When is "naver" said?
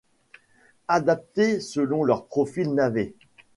2.73-3.13